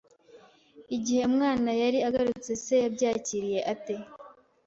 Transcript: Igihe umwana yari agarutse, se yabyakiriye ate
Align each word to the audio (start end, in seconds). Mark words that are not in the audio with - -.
Igihe 0.95 1.21
umwana 1.29 1.69
yari 1.81 1.99
agarutse, 2.07 2.51
se 2.63 2.75
yabyakiriye 2.83 3.59
ate 3.73 3.95